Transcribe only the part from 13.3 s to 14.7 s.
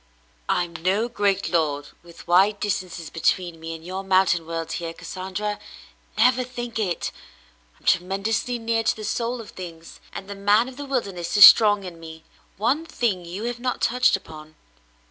have not touched upon.